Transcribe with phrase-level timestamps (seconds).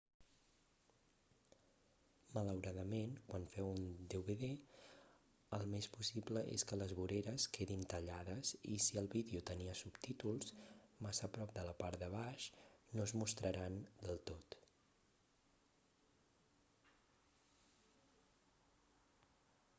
[2.37, 4.47] malauradament quan feu un dvd
[5.57, 10.55] el més possible és que les voreres quedin tallades i si el vídeo tenia subtítols
[11.09, 12.47] massa a prop de la part de baix
[12.95, 13.77] no es mostraran
[14.07, 14.57] del tot